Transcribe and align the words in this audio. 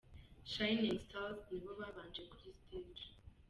Shinning 0.51 0.99
Stars 1.07 1.37
nibo 1.51 1.71
babanje 1.79 2.21
kuri 2.31 2.47
stage. 2.59 3.05